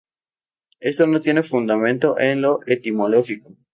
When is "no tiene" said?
1.05-1.43